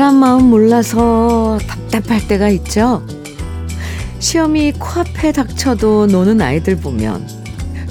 사람 0.00 0.16
마음 0.16 0.48
몰라서 0.48 1.58
답답할 1.66 2.26
때가 2.26 2.48
있죠. 2.48 3.06
시험이 4.18 4.72
코앞에 4.72 5.30
닥쳐도 5.30 6.06
노는 6.06 6.40
아이들 6.40 6.76
보면 6.76 7.28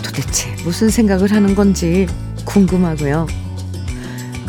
도대체 0.03 0.49
무슨 0.63 0.89
생각을 0.89 1.31
하는 1.31 1.53
건지 1.53 2.07
궁금하고요. 2.45 3.27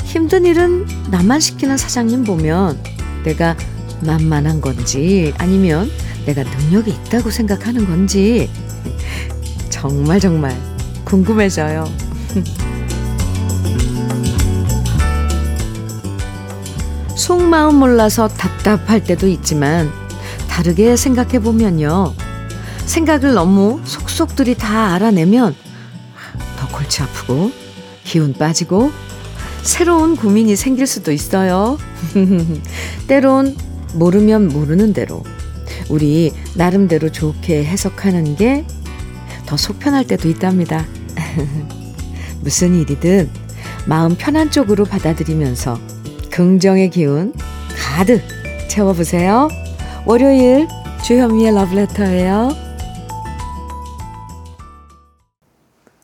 힘든 0.05 0.47
일은 0.47 0.87
나만 1.11 1.41
시키는 1.41 1.77
사장님 1.77 2.25
보면 2.25 2.83
내가 3.25 3.55
만만한 4.06 4.62
건지 4.62 5.34
아니면 5.37 5.91
내가 6.25 6.42
능력이 6.45 6.91
있다고 6.92 7.29
생각하는 7.29 7.84
건지 7.84 8.48
정말 9.69 10.19
정말 10.19 10.56
궁금해져요. 11.05 12.09
속마음 17.20 17.77
몰라서 17.77 18.29
답답할 18.29 19.05
때도 19.05 19.28
있지만 19.28 19.91
다르게 20.48 20.97
생각해 20.97 21.41
보면요. 21.41 22.15
생각을 22.87 23.34
너무 23.34 23.80
속속들이 23.84 24.56
다 24.56 24.95
알아내면 24.95 25.55
더 26.59 26.69
골치 26.69 27.02
아프고 27.02 27.52
기운 28.05 28.33
빠지고 28.33 28.91
새로운 29.62 30.16
고민이 30.16 30.56
생길 30.56 30.86
수도 30.86 31.12
있어요. 31.12 31.78
때론 33.06 33.55
모르면 33.95 34.48
모르는 34.48 34.92
대로 34.92 35.23
우리 35.89 36.33
나름대로 36.55 37.12
좋게 37.12 37.64
해석하는 37.64 38.36
게 38.36 38.64
더 39.50 39.56
속편할 39.56 40.06
때도 40.06 40.28
있답니다. 40.28 40.86
무슨 42.41 42.77
일이든 42.77 43.28
마음 43.84 44.14
편한 44.17 44.48
쪽으로 44.48 44.84
받아들이면서 44.84 45.77
긍정의 46.31 46.91
기운 46.91 47.33
가득 47.77 48.23
채워보세요. 48.69 49.48
월요일 50.06 50.69
주현미의 51.05 51.55
러브레터예요. 51.55 52.48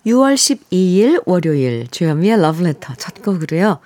6월 0.06 0.34
12일 0.34 1.22
월요일 1.26 1.88
주현미의 1.88 2.40
러브레터 2.40 2.94
첫 2.94 3.22
곡으로요. 3.22 3.80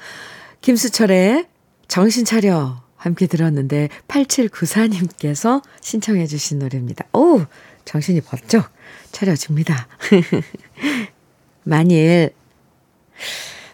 김수철의 0.60 1.46
정신 1.88 2.24
차려 2.24 2.82
함께 2.96 3.26
들었는데 3.26 3.88
8794님께서 4.08 5.62
신청해 5.80 6.26
주신 6.26 6.58
노래입니다. 6.58 7.06
오 7.12 7.40
정신이 7.84 8.20
번쩍 8.20 8.70
차려집니다. 9.12 9.88
만일 11.64 12.32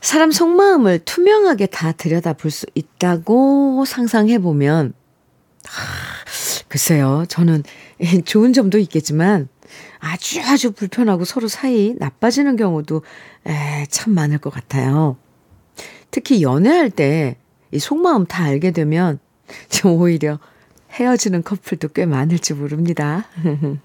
사람 0.07 0.31
속마음을 0.31 1.01
투명하게 1.01 1.67
다 1.67 1.91
들여다 1.91 2.35
볼 2.35 2.51
수 2.53 2.65
있다고 2.77 3.85
상상해 3.85 4.39
보면 4.39 4.93
아, 5.67 5.71
글쎄요. 6.69 7.25
저는 7.29 7.65
좋은 8.25 8.53
점도 8.53 8.79
있겠지만 8.79 9.49
아주 9.99 10.41
아주 10.43 10.71
불편하고 10.71 11.25
서로 11.25 11.49
사이 11.49 11.97
나빠지는 11.99 12.55
경우도 12.57 13.03
에, 13.49 13.87
참 13.91 14.15
많을 14.15 14.39
것 14.39 14.51
같아요. 14.51 15.17
특히 16.13 16.41
연애할 16.43 16.91
때 16.91 17.37
이 17.73 17.81
속마음 17.81 18.27
다 18.27 18.45
알게 18.45 18.71
되면 18.71 19.19
오히려 19.85 20.39
헤어지는 20.93 21.43
커플도 21.43 21.89
꽤 21.89 22.07
많을지 22.07 22.55
모릅니다. 22.55 23.27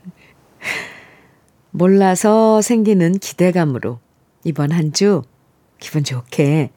몰라서 1.72 2.62
생기는 2.62 3.14
기대감으로 3.18 4.00
이번 4.44 4.72
한 4.72 4.92
주 4.94 5.24
기분 5.82 6.06
좋게 6.06 6.70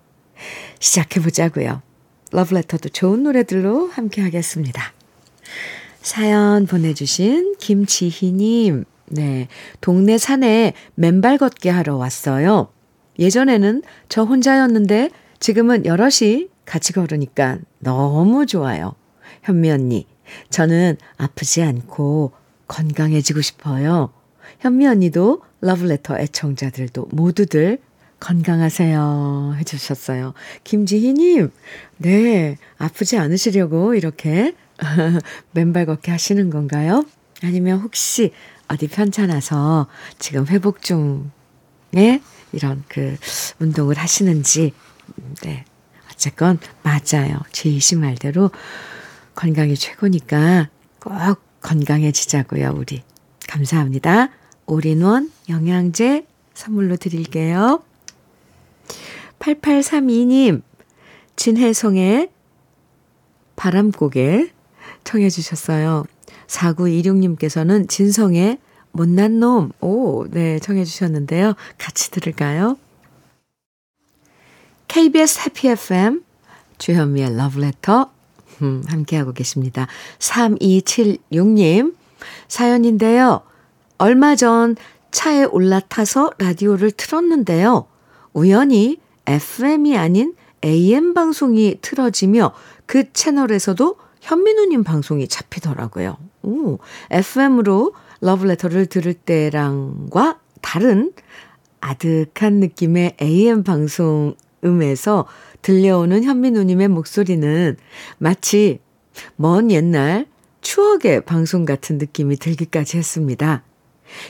시작해 0.81 1.20
보자고요. 1.20 1.82
러브레터도 2.32 2.88
좋은 2.88 3.22
노래들로 3.22 3.87
함께 3.87 4.22
하겠습니다. 4.22 4.92
사연 6.00 6.66
보내주신 6.66 7.54
김지희님, 7.59 8.84
네, 9.06 9.47
동네 9.81 10.19
산에 10.19 10.72
맨발 10.97 11.38
걷기 11.38 11.69
하러 11.69 11.97
왔어요. 11.97 12.72
예전에는 13.20 13.82
저 14.09 14.25
혼자였는데 14.25 15.10
지금은 15.38 15.86
여럿이 15.86 16.48
같이 16.65 16.92
걸으니까 16.92 17.59
너무 17.78 18.47
좋아요. 18.47 18.94
현미 19.42 19.71
언니, 19.71 20.06
저는 20.48 20.97
아프지 21.19 21.62
않고 21.62 22.32
건강해지고 22.66 23.42
싶어요. 23.42 24.12
현미 24.60 24.86
언니도 24.86 25.42
러브레터 25.60 26.19
애청자들도 26.19 27.09
모두들 27.12 27.78
건강하세요. 28.20 29.56
해주셨어요. 29.58 30.34
김지희님, 30.64 31.50
네, 31.98 32.56
아프지 32.78 33.19
않으시려고 33.19 33.94
이렇게 33.94 34.54
맨발 35.52 35.86
걷기 35.86 36.10
하시는 36.10 36.50
건가요? 36.50 37.04
아니면 37.42 37.80
혹시 37.80 38.32
어디 38.69 38.88
편찮아서 38.88 39.88
지금 40.19 40.47
회복 40.47 40.82
중에 40.82 42.22
이런 42.53 42.84
그 42.88 43.16
운동을 43.58 43.98
하시는지, 43.98 44.72
네. 45.42 45.64
어쨌건 46.10 46.58
맞아요. 46.82 47.41
지희 47.53 47.80
씨 47.80 47.97
말대로 47.97 48.50
건강이 49.34 49.74
최고니까 49.74 50.70
꼭 51.00 51.12
건강해지자고요, 51.60 52.74
우리. 52.76 53.03
감사합니다. 53.48 54.30
올인원 54.66 55.30
영양제 55.48 56.26
선물로 56.54 56.97
드릴게요. 56.97 57.82
8832님, 59.44 60.62
진혜성의 61.37 62.31
바람고개 63.56 64.50
청해 65.05 65.28
주셨어요. 65.28 66.05
4926님께서는 66.47 67.88
진성의 67.88 68.59
못난 68.93 69.41
놈, 69.41 69.72
오, 69.81 70.27
네, 70.31 70.59
청해 70.60 70.84
주셨는데요. 70.84 71.54
같이 71.78 72.10
들을까요? 72.10 72.78
KBS 74.88 75.41
해피 75.41 75.69
FM, 75.69 76.22
주현미의 76.78 77.37
러브레터, 77.37 78.10
음, 78.62 78.83
함께하고 78.87 79.33
계십니다. 79.33 79.88
3276님, 80.21 81.94
사연인데요. 82.49 83.43
얼마 83.99 84.37
전 84.37 84.77
차에 85.10 85.44
올라타서 85.44 86.33
라디오를 86.38 86.93
틀었는데요. 86.93 87.87
우연히 88.33 88.99
FM이 89.26 89.96
아닌 89.96 90.34
AM 90.64 91.14
방송이 91.14 91.78
틀어지며 91.80 92.52
그 92.86 93.12
채널에서도 93.12 93.96
현민우님 94.20 94.84
방송이 94.84 95.28
잡히더라고요. 95.28 96.16
오, 96.42 96.78
FM으로 97.10 97.94
러브레터를 98.20 98.86
들을 98.86 99.12
때랑과 99.12 100.40
다른 100.62 101.12
아득한 101.80 102.54
느낌의 102.54 103.16
AM 103.20 103.62
방송 103.62 104.34
음에서 104.64 105.26
들려오는 105.60 106.24
현민우님의 106.24 106.88
목소리는 106.88 107.76
마치 108.18 108.80
먼 109.36 109.70
옛날 109.70 110.26
추억의 110.62 111.26
방송 111.26 111.66
같은 111.66 111.98
느낌이 111.98 112.36
들기까지 112.36 112.96
했습니다. 112.96 113.62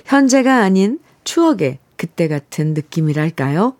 현재가 0.05 0.63
아닌 0.63 0.99
추억의 1.23 1.79
그때 1.97 2.27
같은 2.27 2.75
느낌이랄까요? 2.75 3.77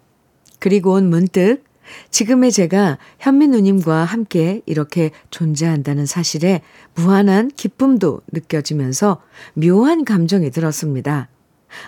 그리고는 0.65 1.11
문득 1.11 1.63
지금의 2.09 2.51
제가 2.51 2.97
현민우님과 3.19 4.05
함께 4.05 4.63
이렇게 4.65 5.11
존재한다는 5.29 6.07
사실에 6.07 6.63
무한한 6.95 7.51
기쁨도 7.51 8.23
느껴지면서 8.33 9.21
묘한 9.53 10.07
감정이 10.07 10.51
들었습니다. 10.51 11.29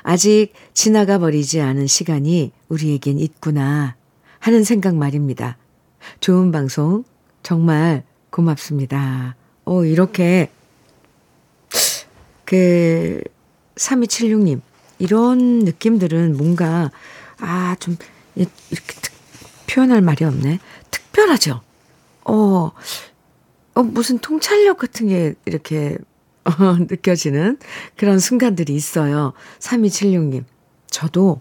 아직 0.03 0.53
지나가 0.75 1.19
버리지 1.19 1.63
않은 1.63 1.87
시간이 1.87 2.53
우리에겐 2.69 3.19
있구나 3.19 3.97
하는 4.41 4.63
생각 4.63 4.95
말입니다. 4.95 5.57
좋은 6.21 6.53
방송 6.53 7.05
정말 7.43 8.05
고맙습니다. 8.29 9.37
오, 9.65 9.87
이렇게 9.87 10.51
그 12.45 13.23
3276님 13.77 14.61
이런 14.99 15.61
느낌들은 15.61 16.37
뭔가 16.37 16.91
아, 17.39 17.77
좀 17.81 17.97
이렇게 18.37 18.95
특, 19.01 19.13
표현할 19.67 20.01
말이 20.01 20.25
없네. 20.25 20.59
특별하죠. 20.91 21.63
어, 22.25 22.73
어 23.75 23.83
무슨 23.83 24.19
통찰력 24.19 24.79
같은 24.79 25.09
게 25.09 25.35
이렇게 25.45 25.99
어, 26.47 26.53
느껴지는 26.79 27.59
그런 27.97 28.19
순간들이 28.19 28.75
있어요. 28.75 29.33
3276님. 29.59 30.45
저도, 30.89 31.41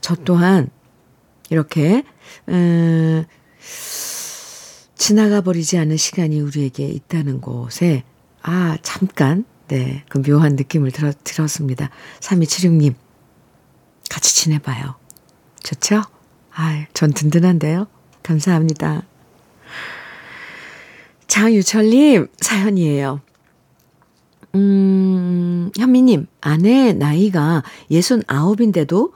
저 0.00 0.16
또한 0.16 0.68
이렇게, 1.48 2.02
음, 2.48 3.24
지나가 4.96 5.40
버리지 5.40 5.78
않은 5.78 5.96
시간이 5.96 6.40
우리에게 6.40 6.86
있다는 6.86 7.40
곳에, 7.40 8.02
아, 8.42 8.76
잠깐, 8.82 9.44
네, 9.68 10.04
그 10.08 10.20
묘한 10.20 10.56
느낌을 10.56 10.90
들었, 10.90 11.16
들었습니다. 11.22 11.90
3276님, 12.20 12.94
같이 14.10 14.34
지내봐요. 14.34 14.96
좋죠? 15.66 16.00
아, 16.54 16.86
전 16.94 17.12
든든한데요. 17.12 17.88
감사합니다. 18.22 19.02
장유철님 21.26 22.28
사연이에요. 22.40 23.20
음, 24.54 25.72
현미님, 25.76 26.28
아내 26.40 26.92
나이가 26.92 27.64
69인데도 27.90 29.12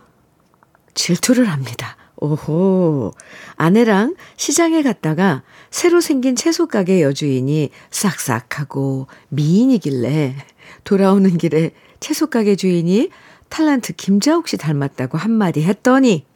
질투를 0.94 1.49
합니다. 1.49 1.97
오호. 2.17 3.12
아내랑 3.55 4.17
시장에 4.37 4.82
갔다가 4.82 5.44
새로 5.70 6.00
생긴 6.00 6.35
채소 6.35 6.67
가게 6.67 7.00
여주인이 7.00 7.70
싹싹하고 7.93 9.06
미인이길래 9.29 10.35
돌아오는 10.82 11.38
길에 11.38 11.70
채소 12.00 12.26
가게 12.26 12.56
주인이 12.56 13.08
탤런트 13.50 13.96
김자옥 13.96 14.49
씨 14.49 14.56
닮았다고 14.56 15.17
한마디 15.17 15.62
했더니 15.62 16.26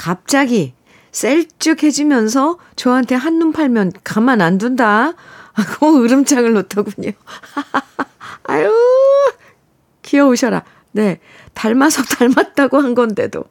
갑자기 0.00 0.72
셀쭉해지면서 1.12 2.56
저한테 2.74 3.14
한눈 3.16 3.52
팔면 3.52 3.92
가만 4.02 4.40
안 4.40 4.56
둔다 4.56 5.12
하고 5.52 6.00
으름장을 6.02 6.50
놓더군요. 6.54 7.10
아유, 8.44 8.72
귀여우셔라. 10.00 10.64
네. 10.92 11.20
닮아서 11.52 12.02
닮았다고 12.02 12.78
한 12.78 12.94
건데도 12.94 13.44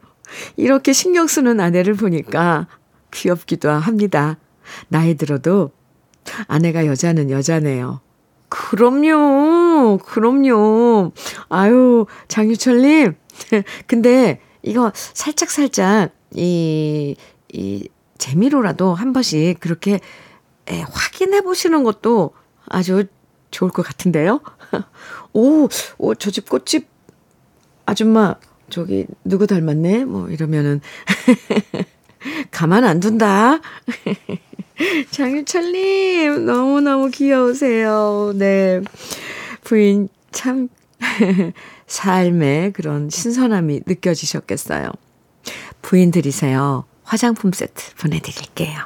이렇게 0.56 0.92
신경 0.92 1.28
쓰는 1.28 1.60
아내를 1.60 1.94
보니까 1.94 2.66
귀엽기도 3.12 3.70
합니다. 3.70 4.36
나이 4.88 5.14
들어도 5.14 5.70
아내가 6.48 6.84
여자는 6.84 7.30
여자네요. 7.30 8.00
그럼요. 8.48 9.98
그럼요. 9.98 11.12
아유, 11.48 12.06
장유철님. 12.26 13.14
근데 13.86 14.40
이거 14.62 14.90
살짝살짝 14.94 16.19
이, 16.34 17.16
이 17.52 17.88
재미로라도 18.18 18.94
한 18.94 19.12
번씩 19.12 19.60
그렇게 19.60 20.00
에, 20.68 20.80
확인해 20.82 21.40
보시는 21.40 21.84
것도 21.84 22.32
아주 22.66 23.04
좋을 23.50 23.70
것 23.70 23.82
같은데요. 23.82 24.40
오, 25.32 25.68
오, 25.98 26.14
저 26.14 26.30
집 26.30 26.48
꽃집 26.48 26.88
아줌마 27.86 28.36
저기 28.68 29.06
누구 29.24 29.46
닮았네? 29.48 30.04
뭐 30.04 30.28
이러면은 30.28 30.80
가만 32.52 32.84
안 32.84 33.00
둔다. 33.00 33.60
장유철님 35.10 36.46
너무너무 36.46 37.10
귀여우세요. 37.10 38.32
네. 38.36 38.80
부인 39.64 40.08
참 40.30 40.68
삶의 41.86 42.72
그런 42.72 43.10
신선함이 43.10 43.82
느껴지셨겠어요. 43.86 44.90
부인 45.82 46.10
들이세요. 46.10 46.84
화장품 47.04 47.52
세트 47.52 47.94
보내드릴게요. 47.96 48.84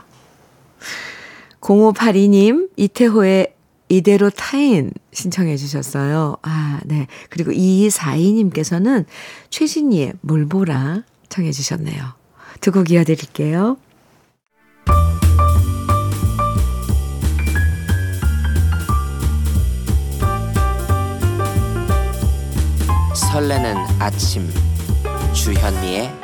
0582님, 1.61 2.70
이태호의 2.76 3.55
이대로 3.88 4.31
타인 4.31 4.93
신청해 5.12 5.56
주셨어요. 5.56 6.37
아, 6.43 6.81
네. 6.85 7.06
그리고 7.31 7.52
2242님께서는 7.52 9.05
최진희의 9.50 10.14
물보라 10.20 11.02
청해 11.29 11.52
주셨네요. 11.52 12.14
두 12.61 12.70
곡 12.73 12.91
이어드릴게요. 12.91 13.76
설레는 23.14 23.76
아침 23.99 24.49
주현미의 25.32 26.24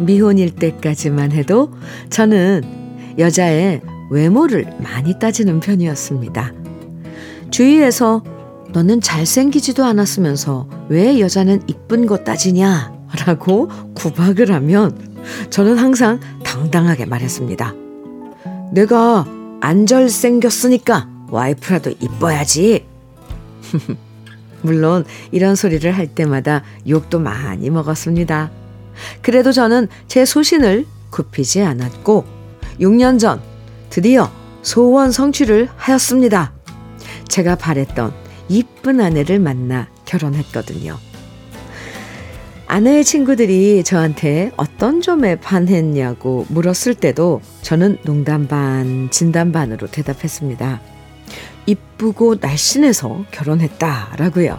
미혼일 0.00 0.54
때까지만 0.54 1.32
해도 1.32 1.72
저는 2.10 2.62
여자의 3.18 3.80
외모를 4.10 4.66
많이 4.78 5.18
따지는 5.18 5.60
편이었습니다. 5.60 6.52
주위에서 7.50 8.22
너는 8.72 9.00
잘생기지도 9.00 9.84
않았으면서 9.84 10.68
왜 10.88 11.20
여자는 11.20 11.62
이쁜 11.66 12.06
거 12.06 12.18
따지냐? 12.18 12.94
라고 13.26 13.68
구박을 13.94 14.52
하면 14.52 15.16
저는 15.50 15.78
항상 15.78 16.20
당당하게 16.44 17.06
말했습니다. 17.06 17.74
내가 18.72 19.24
안 19.60 19.86
잘생겼으니까 19.86 21.08
와이프라도 21.30 21.90
이뻐야지. 22.00 22.84
물론 24.62 25.04
이런 25.30 25.54
소리를 25.54 25.90
할 25.90 26.08
때마다 26.08 26.62
욕도 26.88 27.18
많이 27.18 27.70
먹었습니다. 27.70 28.50
그래도 29.22 29.52
저는 29.52 29.88
제 30.08 30.24
소신을 30.24 30.86
굽히지 31.10 31.62
않았고 31.62 32.24
6년 32.80 33.18
전 33.18 33.40
드디어 33.90 34.30
소원 34.62 35.12
성취를 35.12 35.68
하였습니다. 35.76 36.52
제가 37.28 37.56
바랬던 37.56 38.12
이쁜 38.48 39.00
아내를 39.00 39.38
만나 39.38 39.88
결혼했거든요. 40.04 40.98
아내의 42.68 43.04
친구들이 43.04 43.84
저한테 43.84 44.50
어떤 44.56 45.00
점에 45.00 45.36
반했냐고 45.36 46.46
물었을 46.48 46.94
때도 46.94 47.40
저는 47.62 47.98
농담 48.02 48.48
반, 48.48 49.08
진담 49.10 49.52
반으로 49.52 49.86
대답했습니다. 49.86 50.80
이쁘고 51.66 52.36
날씬해서 52.40 53.24
결혼했다라고요. 53.30 54.58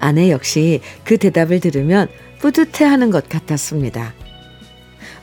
아내 0.00 0.30
역시 0.30 0.80
그 1.04 1.16
대답을 1.16 1.60
들으면 1.60 2.08
뿌듯해 2.40 2.84
하는 2.84 3.10
것 3.10 3.28
같았습니다. 3.28 4.14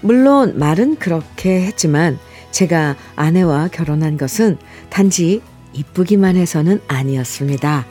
물론 0.02 0.58
말은 0.58 0.98
그렇게 0.98 1.64
했지만 1.64 2.20
제가 2.52 2.96
아내와 3.16 3.70
결혼한 3.70 4.18
것은 4.18 4.58
단지 4.90 5.42
이쁘기만 5.74 6.36
해서는 6.36 6.82
아니었습니다. 6.88 7.86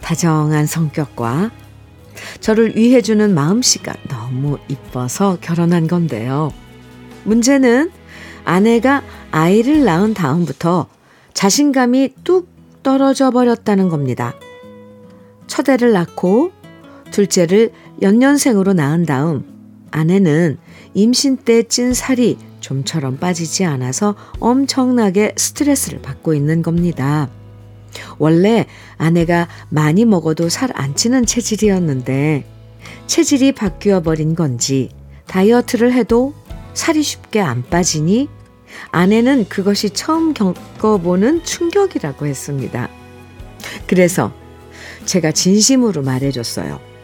다정한 0.00 0.66
성격과 0.66 1.50
저를 2.40 2.76
위해주는 2.76 3.34
마음씨가 3.34 3.94
너무 4.08 4.58
이뻐서 4.68 5.38
결혼한 5.40 5.86
건데요. 5.86 6.52
문제는 7.24 7.90
아내가 8.44 9.02
아이를 9.30 9.84
낳은 9.84 10.14
다음부터 10.14 10.88
자신감이 11.34 12.14
뚝 12.24 12.48
떨어져 12.82 13.30
버렸다는 13.30 13.88
겁니다. 13.88 14.34
첫 15.46 15.68
애를 15.68 15.92
낳고 15.92 16.52
둘째를 17.10 17.72
연년생으로 18.02 18.72
낳은 18.72 19.06
다음 19.06 19.44
아내는 19.90 20.58
임신 20.94 21.36
때 21.38 21.62
찐 21.62 21.94
살이 21.94 22.38
좀처럼 22.60 23.18
빠지지 23.18 23.64
않아서 23.64 24.14
엄청나게 24.40 25.34
스트레스를 25.36 26.02
받고 26.02 26.34
있는 26.34 26.62
겁니다. 26.62 27.30
원래 28.18 28.66
아내가 28.98 29.48
많이 29.70 30.04
먹어도 30.04 30.48
살 30.48 30.70
안 30.74 30.94
찌는 30.94 31.24
체질이었는데 31.26 32.44
체질이 33.06 33.52
바뀌어 33.52 34.02
버린 34.02 34.34
건지 34.34 34.90
다이어트를 35.26 35.92
해도 35.92 36.34
살이 36.74 37.02
쉽게 37.02 37.40
안 37.40 37.62
빠지니 37.62 38.28
아내는 38.90 39.48
그것이 39.48 39.90
처음 39.90 40.34
겪어보는 40.34 41.44
충격이라고 41.44 42.26
했습니다. 42.26 42.88
그래서 43.86 44.32
제가 45.06 45.32
진심으로 45.32 46.02
말해줬어요. 46.02 46.95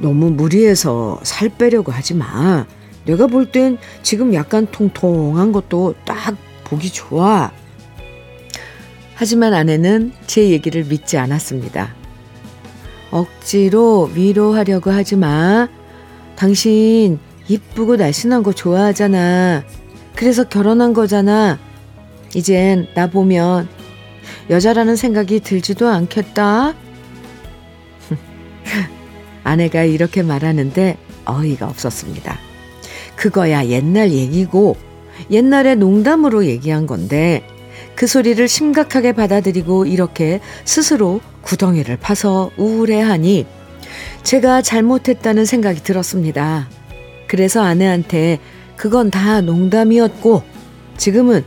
너무 0.00 0.30
무리해서 0.30 1.20
살 1.22 1.48
빼려고 1.48 1.92
하지 1.92 2.14
마. 2.14 2.66
내가 3.04 3.26
볼 3.26 3.46
땐 3.46 3.78
지금 4.02 4.34
약간 4.34 4.66
통통한 4.70 5.52
것도 5.52 5.94
딱 6.04 6.36
보기 6.64 6.90
좋아. 6.90 7.50
하지만 9.14 9.54
아내는 9.54 10.12
제 10.26 10.50
얘기를 10.50 10.84
믿지 10.84 11.18
않았습니다. 11.18 11.94
억지로 13.10 14.10
위로하려고 14.14 14.90
하지 14.90 15.16
마. 15.16 15.68
당신 16.36 17.18
이쁘고 17.48 17.96
날씬한 17.96 18.42
거 18.42 18.52
좋아하잖아. 18.52 19.64
그래서 20.14 20.44
결혼한 20.44 20.92
거잖아. 20.92 21.58
이젠 22.34 22.86
나 22.94 23.08
보면 23.08 23.68
여자라는 24.50 24.96
생각이 24.96 25.40
들지도 25.40 25.88
않겠다. 25.88 26.74
아내가 29.48 29.82
이렇게 29.82 30.22
말하는데 30.22 30.98
어이가 31.24 31.66
없었습니다. 31.66 32.38
그거야 33.16 33.66
옛날 33.66 34.10
얘기고 34.12 34.76
옛날에 35.30 35.74
농담으로 35.74 36.44
얘기한 36.44 36.86
건데 36.86 37.42
그 37.94 38.06
소리를 38.06 38.46
심각하게 38.46 39.12
받아들이고 39.12 39.86
이렇게 39.86 40.40
스스로 40.64 41.20
구덩이를 41.40 41.96
파서 41.96 42.50
우울해하니 42.58 43.46
제가 44.22 44.60
잘못했다는 44.60 45.46
생각이 45.46 45.82
들었습니다. 45.82 46.68
그래서 47.26 47.62
아내한테 47.62 48.40
그건 48.76 49.10
다 49.10 49.40
농담이었고 49.40 50.42
지금은 50.98 51.44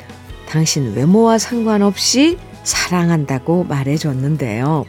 당신 0.49 0.93
외모와 0.95 1.37
상관없이 1.37 2.37
사랑한다고 2.63 3.63
말해줬는데요. 3.65 4.85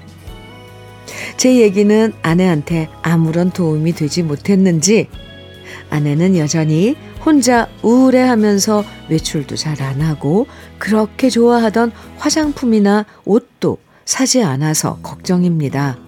제 1.37 1.61
얘기는 1.61 2.12
아내한테 2.23 2.88
아무런 3.02 3.50
도움이 3.50 3.92
되지 3.92 4.23
못했는지 4.23 5.09
아내는 5.90 6.37
여전히 6.37 6.97
혼자 7.25 7.68
우울해하면서 7.82 8.85
외출도 9.11 9.56
잘 9.56 9.82
안 9.82 10.00
하고 10.00 10.47
그렇게 10.78 11.28
좋아하던 11.28 11.92
화장품이나 12.16 13.04
옷도 13.25 13.78
사지 14.04 14.42
않아서 14.42 14.99
걱정입니다. 15.02 15.99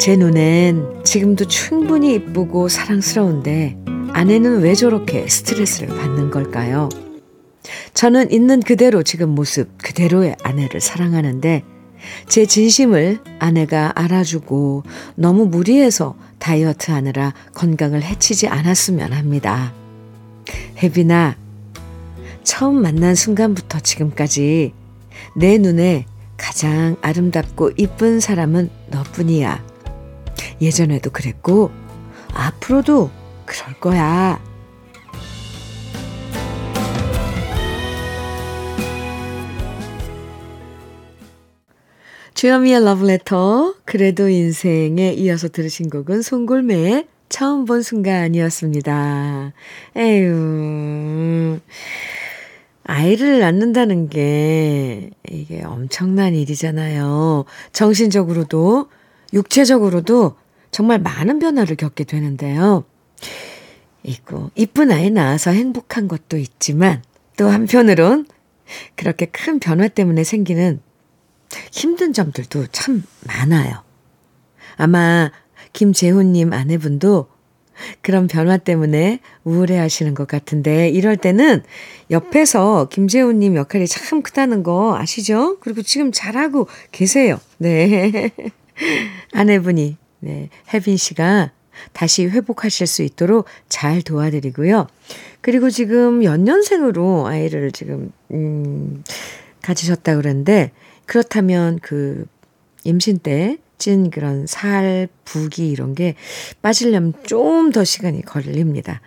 제 0.00 0.16
눈엔 0.16 1.04
지금도 1.04 1.46
충분히 1.46 2.14
이쁘고 2.14 2.68
사랑스러운데 2.68 3.76
아내는 4.12 4.60
왜 4.60 4.74
저렇게 4.74 5.26
스트레스를 5.28 5.88
받는 5.88 6.30
걸까요? 6.30 6.88
저는 7.94 8.30
있는 8.30 8.60
그대로 8.60 9.02
지금 9.02 9.30
모습 9.30 9.70
그대로의 9.78 10.36
아내를 10.42 10.80
사랑하는데 10.80 11.62
제 12.28 12.46
진심을 12.46 13.20
아내가 13.38 13.92
알아주고 13.94 14.82
너무 15.14 15.46
무리해서 15.46 16.16
다이어트 16.38 16.90
하느라 16.90 17.32
건강을 17.54 18.02
해치지 18.02 18.48
않았으면 18.48 19.12
합니다. 19.12 19.72
혜빈아, 20.82 21.36
처음 22.42 22.82
만난 22.82 23.14
순간부터 23.14 23.80
지금까지 23.80 24.74
내 25.36 25.58
눈에 25.58 26.06
가장 26.36 26.96
아름답고 27.00 27.70
이쁜 27.76 28.20
사람은 28.20 28.68
너뿐이야. 28.90 29.64
예전에도 30.60 31.10
그랬고, 31.10 31.70
앞으로도 32.34 33.10
그럴 33.46 33.80
거야. 33.80 34.40
주현미의 42.44 42.84
러브레터, 42.84 43.76
그래도 43.86 44.28
인생에 44.28 45.14
이어서 45.14 45.48
들으신 45.48 45.88
곡은 45.88 46.20
송골매의 46.20 47.06
처음 47.30 47.64
본 47.64 47.80
순간이었습니다. 47.80 49.54
에휴. 49.96 51.58
아이를 52.82 53.40
낳는다는 53.40 54.10
게 54.10 55.08
이게 55.30 55.62
엄청난 55.62 56.34
일이잖아요. 56.34 57.46
정신적으로도, 57.72 58.90
육체적으로도 59.32 60.36
정말 60.70 60.98
많은 60.98 61.38
변화를 61.38 61.76
겪게 61.76 62.04
되는데요. 62.04 62.84
있고, 64.02 64.50
이쁜 64.54 64.90
아이 64.90 65.08
낳아서 65.08 65.50
행복한 65.50 66.08
것도 66.08 66.36
있지만, 66.36 67.02
또 67.38 67.48
한편으론 67.48 68.26
그렇게 68.96 69.24
큰 69.24 69.60
변화 69.60 69.88
때문에 69.88 70.24
생기는 70.24 70.82
힘든 71.70 72.12
점들도 72.12 72.66
참 72.72 73.02
많아요. 73.26 73.82
아마 74.76 75.30
김재훈님 75.72 76.52
아내분도 76.52 77.28
그런 78.00 78.26
변화 78.28 78.56
때문에 78.56 79.20
우울해 79.42 79.76
하시는 79.78 80.14
것 80.14 80.28
같은데, 80.28 80.88
이럴 80.88 81.16
때는 81.16 81.62
옆에서 82.10 82.88
김재훈님 82.88 83.56
역할이 83.56 83.86
참 83.86 84.22
크다는 84.22 84.62
거 84.62 84.96
아시죠? 84.96 85.58
그리고 85.60 85.82
지금 85.82 86.12
잘하고 86.12 86.68
계세요. 86.92 87.40
네. 87.58 88.30
아내분이, 89.32 89.96
네. 90.20 90.48
혜빈 90.72 90.96
씨가 90.96 91.50
다시 91.92 92.26
회복하실 92.26 92.86
수 92.86 93.02
있도록 93.02 93.46
잘 93.68 94.02
도와드리고요. 94.02 94.86
그리고 95.40 95.70
지금 95.70 96.22
연년생으로 96.22 97.26
아이를 97.26 97.72
지금, 97.72 98.12
음, 98.30 99.02
가지셨다 99.62 100.16
그러는데, 100.16 100.70
그렇다면 101.06 101.78
그 101.80 102.26
임신 102.84 103.18
때 103.18 103.58
찐 103.78 104.10
그런 104.10 104.46
살, 104.46 105.08
부기 105.24 105.68
이런 105.68 105.94
게 105.94 106.14
빠지려면 106.62 107.12
좀 107.24 107.72
더 107.72 107.82
시간이 107.84 108.22
걸립니다. 108.22 109.00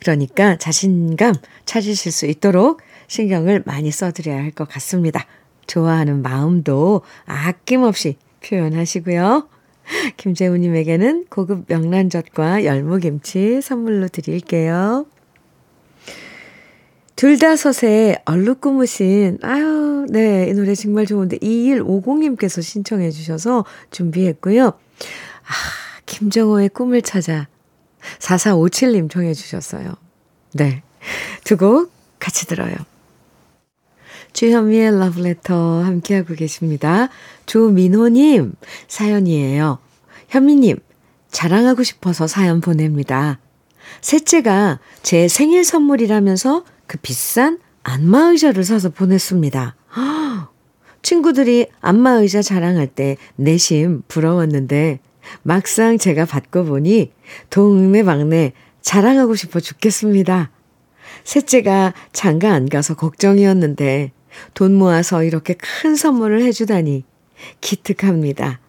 그러니까 0.00 0.56
자신감 0.56 1.34
찾으실 1.64 2.12
수 2.12 2.26
있도록 2.26 2.80
신경을 3.08 3.62
많이 3.66 3.90
써드려야 3.90 4.38
할 4.38 4.52
것 4.52 4.68
같습니다. 4.68 5.26
좋아하는 5.66 6.22
마음도 6.22 7.02
아낌없이 7.26 8.16
표현하시고요. 8.46 9.48
김재우님에게는 10.16 11.26
고급 11.28 11.64
명란젓과 11.68 12.64
열무김치 12.64 13.60
선물로 13.60 14.08
드릴게요. 14.08 15.06
둘 17.16 17.38
다 17.38 17.56
섯에 17.56 18.16
얼룩 18.24 18.60
꾸무신, 18.60 19.38
아유, 19.42 19.85
네, 20.08 20.48
이 20.48 20.52
노래 20.52 20.74
정말 20.74 21.06
좋은데, 21.06 21.38
2150님께서 21.38 22.62
신청해 22.62 23.10
주셔서 23.10 23.64
준비했고요. 23.90 24.66
아, 24.68 25.52
김정호의 26.06 26.70
꿈을 26.70 27.02
찾아, 27.02 27.48
4457님 28.18 29.10
청해 29.10 29.34
주셨어요. 29.34 29.94
네. 30.54 30.82
두 31.44 31.56
곡 31.56 31.92
같이 32.18 32.46
들어요. 32.46 32.74
주현미의 34.32 34.98
러브레터 34.98 35.82
함께하고 35.82 36.34
계십니다. 36.34 37.08
조민호님 37.46 38.52
사연이에요. 38.88 39.78
현미님, 40.28 40.76
자랑하고 41.30 41.82
싶어서 41.82 42.26
사연 42.26 42.60
보냅니다. 42.60 43.38
셋째가 44.02 44.80
제 45.02 45.28
생일 45.28 45.64
선물이라면서 45.64 46.64
그 46.86 46.98
비싼 46.98 47.58
안마의자를 47.82 48.64
사서 48.64 48.90
보냈습니다. 48.90 49.74
친구들이 51.02 51.68
안마 51.80 52.12
의자 52.12 52.42
자랑할 52.42 52.86
때 52.86 53.16
내심 53.36 54.02
부러웠는데 54.08 55.00
막상 55.42 55.98
제가 55.98 56.24
받고 56.24 56.64
보니 56.64 57.12
동네방네 57.50 58.52
자랑하고 58.82 59.34
싶어 59.34 59.60
죽겠습니다. 59.60 60.50
셋째가 61.24 61.94
장가 62.12 62.52
안 62.52 62.68
가서 62.68 62.94
걱정이었는데 62.94 64.12
돈 64.54 64.74
모아서 64.74 65.24
이렇게 65.24 65.54
큰 65.54 65.96
선물을 65.96 66.42
해주다니 66.42 67.04
기특합니다. 67.60 68.60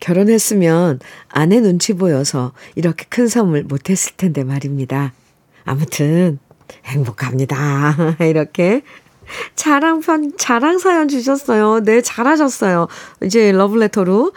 결혼했으면 0.00 1.00
아내 1.28 1.60
눈치 1.60 1.94
보여서 1.94 2.52
이렇게 2.74 3.06
큰 3.08 3.28
선물 3.28 3.62
못했을 3.62 4.14
텐데 4.16 4.44
말입니다. 4.44 5.14
아무튼 5.64 6.38
행복합니다. 6.84 8.16
이렇게 8.20 8.82
자랑판, 9.54 10.32
자랑 10.38 10.78
사연 10.78 11.08
주셨어요. 11.08 11.80
네, 11.84 12.00
잘하셨어요. 12.00 12.88
이제 13.22 13.52
러블레터로 13.52 14.32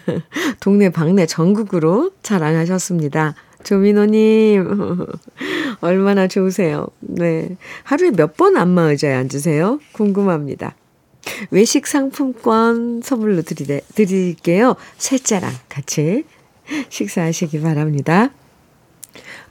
동네 0.60 0.90
방네 0.90 1.26
전국으로 1.26 2.10
자랑하셨습니다. 2.22 3.34
조민호님, 3.62 5.06
얼마나 5.82 6.26
좋으세요. 6.28 6.86
네. 7.00 7.56
하루에 7.84 8.10
몇 8.10 8.34
번 8.36 8.56
안마 8.56 8.82
의자에 8.90 9.12
앉으세요? 9.14 9.80
궁금합니다. 9.92 10.74
외식 11.50 11.86
상품권 11.86 13.02
선물로 13.02 13.42
드리, 13.42 13.80
드릴게요. 13.94 14.76
셋째랑 14.96 15.50
같이 15.68 16.24
식사하시기 16.88 17.60
바랍니다. 17.60 18.30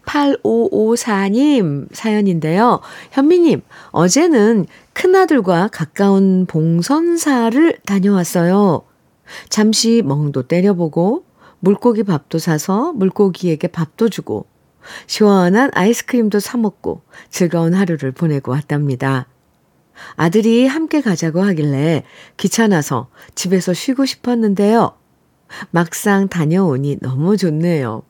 8554님 0.09 1.87
사연인데요. 1.93 2.81
현미님, 3.11 3.61
어제는 3.91 4.65
큰아들과 4.93 5.69
가까운 5.71 6.45
봉선사를 6.47 7.77
다녀왔어요. 7.85 8.83
잠시 9.49 10.01
멍도 10.03 10.47
때려보고 10.47 11.25
물고기 11.59 12.03
밥도 12.03 12.39
사서 12.39 12.93
물고기에게 12.93 13.67
밥도 13.67 14.09
주고 14.09 14.47
시원한 15.07 15.69
아이스크림도 15.73 16.39
사먹고 16.39 17.01
즐거운 17.29 17.73
하루를 17.73 18.11
보내고 18.11 18.51
왔답니다. 18.51 19.27
아들이 20.15 20.65
함께 20.65 21.01
가자고 21.01 21.41
하길래 21.41 22.03
귀찮아서 22.37 23.09
집에서 23.35 23.73
쉬고 23.73 24.05
싶었는데요. 24.05 24.95
막상 25.71 26.29
다녀오니 26.29 26.99
너무 27.01 27.35
좋네요. 27.35 28.03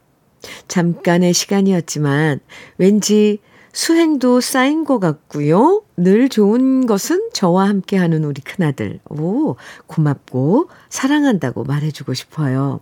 잠깐의 0.68 1.34
시간이었지만 1.34 2.40
왠지 2.78 3.40
수행도 3.72 4.42
쌓인 4.42 4.84
것 4.84 5.00
같고요. 5.00 5.84
늘 5.96 6.30
좋은 6.30 6.86
것은 6.86 7.30
저와 7.34 7.68
함께 7.68 7.98
하는 7.98 8.24
우리 8.24 8.42
큰아들. 8.42 9.00
오, 9.10 9.56
고맙고 9.88 10.70
사랑한다고 10.90 11.64
말해주고 11.64 12.14
싶어요. 12.14 12.80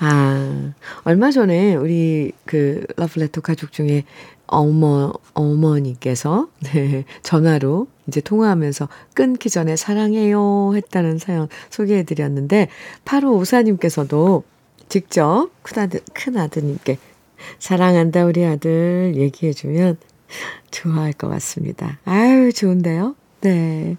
아, 0.00 0.72
얼마 1.04 1.30
전에 1.30 1.74
우리 1.74 2.32
그 2.44 2.84
러브레터 2.96 3.40
가족 3.40 3.72
중에 3.72 4.04
어머, 4.46 5.12
어머니께서, 5.34 6.48
네, 6.72 7.04
전화로 7.22 7.86
이제 8.06 8.20
통화하면서 8.20 8.88
끊기 9.14 9.50
전에 9.50 9.76
사랑해요 9.76 10.72
했다는 10.74 11.18
사연 11.18 11.48
소개해 11.70 12.04
드렸는데, 12.04 12.68
8호 13.04 13.38
오사님께서도 13.38 14.44
직접 14.88 15.50
큰아들, 15.62 16.00
큰아드님께 16.14 16.98
사랑한다 17.58 18.24
우리 18.24 18.44
아들 18.44 19.14
얘기해 19.16 19.52
주면 19.52 19.96
좋아할 20.70 21.12
것 21.12 21.28
같습니다. 21.28 21.98
아유, 22.04 22.52
좋은데요? 22.52 23.16
네. 23.40 23.96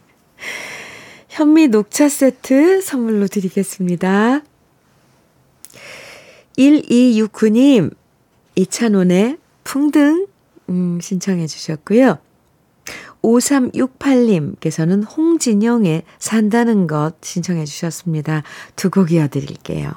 현미 1.29 1.67
녹차 1.69 2.10
세트 2.10 2.81
선물로 2.81 3.27
드리겠습니다. 3.27 4.41
1269님, 6.58 7.93
이찬원의 8.55 9.38
풍등, 9.63 10.27
음, 10.69 11.00
신청해 11.01 11.48
주셨고요. 11.48 12.17
5368님께서는 13.22 15.05
홍진영의 15.17 16.03
산다는 16.19 16.88
것 16.88 17.13
신청해 17.22 17.65
주셨습니다. 17.65 18.43
두 18.75 18.89
곡 18.89 19.12
이어드릴게요. 19.12 19.91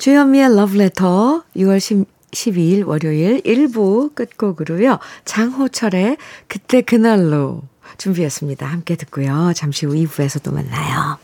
주현미의 0.00 0.56
러브레터 0.56 1.44
6월 1.56 1.78
10, 1.78 2.06
12일 2.30 2.86
월요일 2.86 3.42
1부 3.42 4.14
끝곡으로요. 4.14 4.98
장호철의 5.26 6.16
그때 6.48 6.80
그날로 6.80 7.60
준비했습니다. 7.98 8.64
함께 8.64 8.96
듣고요. 8.96 9.52
잠시 9.54 9.84
후 9.84 9.92
2부에서도 9.92 10.54
만나요. 10.54 11.18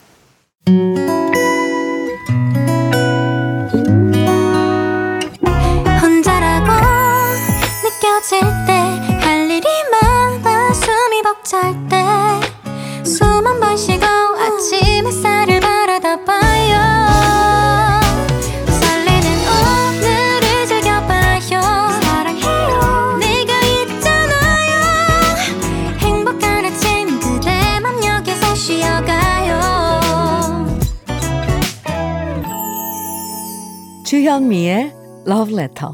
주현미의 34.26 34.92
Love 35.28 35.54
Letter. 35.54 35.92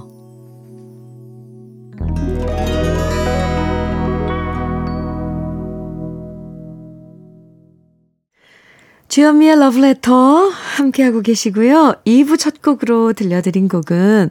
주현미의 9.08 9.52
Love 9.52 9.82
Letter 9.82 10.50
함께하고 10.50 11.20
계시고요. 11.20 11.96
2부 12.06 12.38
첫 12.38 12.62
곡으로 12.62 13.12
들려드린 13.12 13.68
곡은 13.68 14.30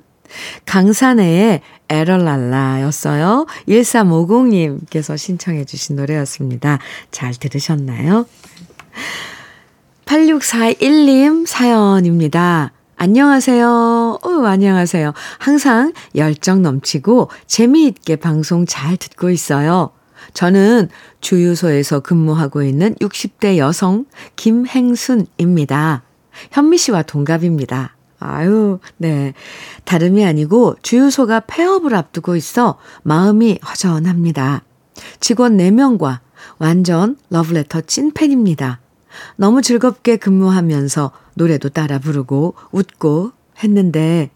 강산의 0.65 1.62
에럴랄라였어요. 1.88 3.46
1350님께서 3.67 5.15
신청해 5.15 5.66
주신 5.66 5.98
노래였습니다. 5.98 6.79
잘 7.11 7.35
들으셨나요? 7.35 8.25
8641님 10.05 11.46
사연입니다. 11.46 12.72
안녕하세요. 13.03 14.20
어, 14.22 14.29
안녕하세요. 14.46 15.14
항상 15.40 15.92
열정 16.14 16.61
넘치고 16.61 17.31
재미있게 17.48 18.18
방송 18.18 18.68
잘 18.68 18.96
듣고 18.96 19.31
있어요. 19.31 19.90
저는 20.35 20.87
주유소에서 21.20 22.01
근무하고 22.01 22.61
있는 22.61 22.94
60대 23.01 23.57
여성 23.57 24.05
김행순입니다. 24.35 26.03
현미 26.51 26.77
씨와 26.77 27.01
동갑입니다. 27.01 27.96
아유, 28.20 28.77
네. 28.98 29.33
다름이 29.85 30.24
아니고 30.24 30.75
주유소가 30.83 31.40
폐업을 31.40 31.96
앞두고 31.96 32.35
있어 32.35 32.77
마음이 33.01 33.57
허전합니다. 33.68 34.61
직원 35.20 35.57
4명과 35.57 36.20
완전 36.59 37.18
러브레터 37.31 37.81
찐팬입니다. 37.81 38.79
너무 39.36 39.62
즐겁게 39.62 40.18
근무하면서 40.18 41.12
노래도 41.36 41.70
따라 41.70 42.00
부르고 42.00 42.56
웃고 42.72 43.32
했는데 43.64 44.30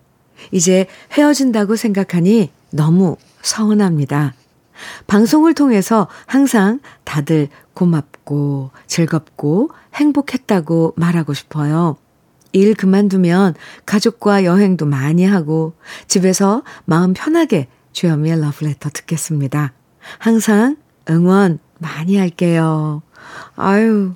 이제 0.51 0.87
헤어진다고 1.13 1.75
생각하니 1.75 2.51
너무 2.71 3.17
서운합니다. 3.41 4.33
방송을 5.07 5.53
통해서 5.53 6.07
항상 6.25 6.79
다들 7.03 7.47
고맙고 7.73 8.71
즐겁고 8.87 9.69
행복했다고 9.93 10.93
말하고 10.97 11.33
싶어요. 11.33 11.97
일 12.51 12.73
그만두면 12.73 13.55
가족과 13.85 14.45
여행도 14.45 14.85
많이 14.85 15.25
하고 15.25 15.73
집에서 16.07 16.63
마음 16.85 17.13
편하게 17.13 17.67
주현미의 17.91 18.41
러브레터 18.41 18.89
듣겠습니다. 18.89 19.73
항상 20.19 20.77
응원 21.09 21.59
많이 21.79 22.17
할게요. 22.17 23.01
아유, 23.55 24.13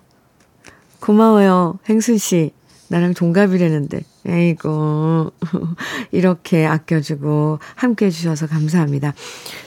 고마워요. 0.99 1.79
행순 1.87 2.17
씨. 2.17 2.51
나랑 2.89 3.13
동갑이라는데. 3.13 4.01
에이고. 4.27 5.31
이렇게 6.11 6.65
아껴주고 6.65 7.59
함께 7.75 8.07
해주셔서 8.07 8.47
감사합니다. 8.47 9.13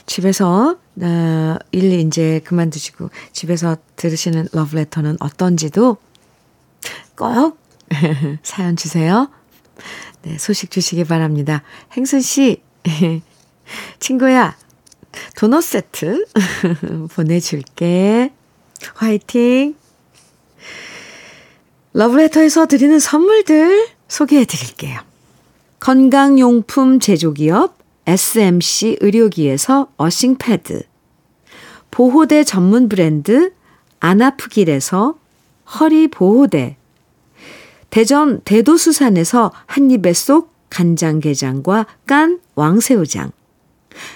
집에서, 0.05 0.77
어, 1.01 1.55
일 1.71 1.93
이제 1.99 2.41
그만두시고 2.43 3.09
집에서 3.31 3.77
들으시는 3.95 4.49
러브레터는 4.51 5.17
어떤지도 5.19 5.97
꼭 7.15 7.57
사연 8.43 8.75
주세요. 8.75 9.29
네, 10.23 10.37
소식 10.37 10.71
주시기 10.71 11.03
바랍니다. 11.05 11.63
행순 11.93 12.21
씨. 12.21 12.61
친구야. 13.99 14.55
도넛 15.37 15.63
세트 15.63 16.25
보내줄게. 17.13 18.33
화이팅! 18.95 19.75
러브레터에서 21.93 22.65
드리는 22.65 22.97
선물들 22.97 23.87
소개해 24.07 24.45
드릴게요. 24.45 24.99
건강용품 25.79 26.99
제조기업 26.99 27.77
SMC 28.07 28.97
의료기에서 28.99 29.89
어싱패드, 29.97 30.83
보호대 31.91 32.43
전문 32.43 32.89
브랜드 32.89 33.53
안아프길에서 33.99 35.15
허리보호대, 35.79 36.77
대전 37.91 38.41
대도수산에서 38.41 39.51
한입에 39.67 40.13
쏙 40.13 40.51
간장게장과 40.71 41.85
깐 42.07 42.39
왕새우장, 42.55 43.31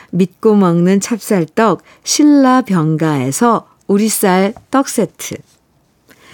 믿고 0.09 0.55
먹는 0.55 0.99
찹쌀떡 0.99 1.83
신라병가에서 2.03 3.67
우리쌀 3.85 4.55
떡 4.71 4.89
세트, 4.89 5.35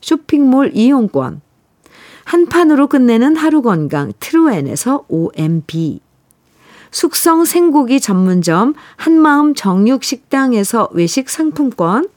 쇼핑몰 0.00 0.70
이용권, 0.74 1.40
한 2.24 2.46
판으로 2.46 2.86
끝내는 2.86 3.36
하루 3.36 3.62
건강 3.62 4.12
트루엔에서 4.20 5.04
OMB, 5.08 6.00
숙성 6.90 7.44
생고기 7.44 8.00
전문점 8.00 8.74
한마음 8.96 9.54
정육식당에서 9.54 10.90
외식 10.92 11.28
상품권, 11.30 12.08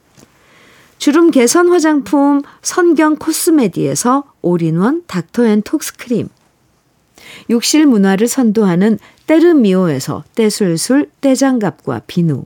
주름 0.97 1.31
개선 1.31 1.69
화장품 1.69 2.41
선경 2.61 3.17
코스메디에서 3.17 4.23
올인원 4.41 5.03
닥터앤톡스크림, 5.07 6.29
욕실 7.49 7.85
문화를 7.85 8.27
선도하는 8.27 8.99
때르미오에서 9.27 10.23
때술술 10.35 11.09
때장갑과 11.21 12.01
비누, 12.07 12.45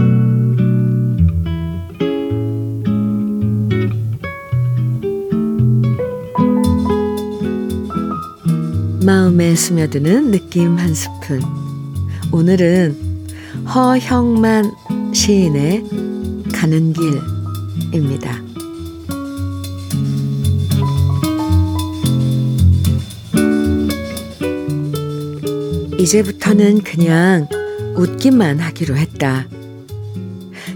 마음에 9.03 9.55
스며드는 9.55 10.29
느낌 10.29 10.77
한 10.77 10.93
스푼. 10.93 11.41
오늘은 12.31 12.95
허형만 13.65 14.71
시인의 15.11 15.85
가는 16.53 16.93
길입니다. 17.91 18.39
이제부터는 25.97 26.81
그냥 26.83 27.47
웃기만 27.95 28.59
하기로 28.59 28.95
했다. 28.97 29.47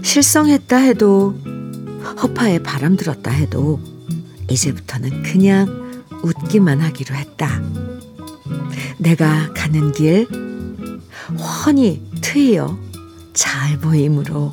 실성했다 0.02 0.76
해도 0.78 1.36
허파에 2.20 2.58
바람 2.58 2.96
들었다 2.96 3.30
해도 3.30 3.80
이제부터는 4.50 5.22
그냥 5.22 6.02
웃기만 6.24 6.80
하기로 6.80 7.14
했다. 7.14 7.85
내가 8.98 9.52
가는 9.54 9.92
길 9.92 10.26
훤히 11.66 12.02
트이어 12.22 12.78
잘 13.32 13.78
보이므로 13.78 14.52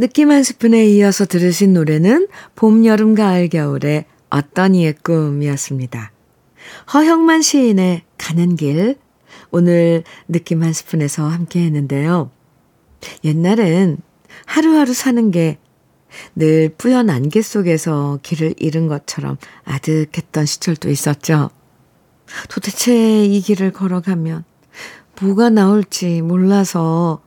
느낌 0.00 0.30
한 0.30 0.44
스푼에 0.44 0.86
이어서 0.86 1.26
들으신 1.26 1.72
노래는 1.72 2.28
봄, 2.54 2.84
여름, 2.84 3.16
가을, 3.16 3.48
겨울의 3.48 4.04
어떤 4.30 4.76
이의 4.76 4.94
꿈이었습니다. 5.02 6.12
허형만 6.94 7.42
시인의 7.42 8.02
가는 8.16 8.54
길, 8.54 8.96
오늘 9.50 10.04
느낌 10.28 10.62
한 10.62 10.72
스푼에서 10.72 11.26
함께 11.26 11.64
했는데요. 11.64 12.30
옛날엔 13.24 13.98
하루하루 14.46 14.92
사는 14.94 15.30
게 15.30 15.58
늘 16.34 16.70
뿌연 16.76 17.10
안개 17.10 17.42
속에서 17.42 18.18
길을 18.22 18.54
잃은 18.58 18.88
것처럼 18.88 19.36
아득했던 19.64 20.46
시절도 20.46 20.90
있었죠. 20.90 21.50
도대체 22.48 23.24
이 23.24 23.40
길을 23.40 23.72
걸어가면 23.72 24.44
뭐가 25.20 25.50
나올지 25.50 26.22
몰라서 26.22 27.22